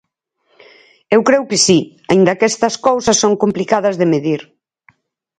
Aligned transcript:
Eu 1.15 1.21
creo 1.27 1.43
que 1.49 1.61
si, 1.65 1.79
aínda 2.11 2.37
que 2.39 2.49
estas 2.53 2.75
cousas 2.87 3.17
son 3.23 3.33
complicadas 3.43 3.95
de 3.99 4.09
medir. 4.13 4.41